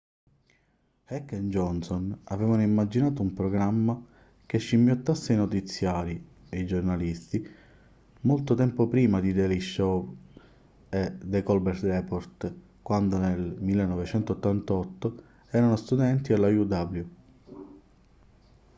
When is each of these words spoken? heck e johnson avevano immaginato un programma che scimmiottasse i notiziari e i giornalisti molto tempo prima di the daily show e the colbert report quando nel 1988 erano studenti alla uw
heck 1.05 1.31
e 1.31 1.41
johnson 1.43 2.17
avevano 2.23 2.63
immaginato 2.63 3.21
un 3.21 3.33
programma 3.33 4.03
che 4.47 4.57
scimmiottasse 4.57 5.33
i 5.33 5.35
notiziari 5.35 6.19
e 6.49 6.59
i 6.59 6.65
giornalisti 6.65 7.47
molto 8.21 8.55
tempo 8.55 8.87
prima 8.87 9.19
di 9.19 9.31
the 9.31 9.37
daily 9.41 9.59
show 9.59 10.15
e 10.89 11.13
the 11.21 11.43
colbert 11.43 11.83
report 11.83 12.51
quando 12.81 13.19
nel 13.19 13.57
1988 13.59 15.23
erano 15.51 15.75
studenti 15.75 16.33
alla 16.33 16.47
uw 16.47 17.07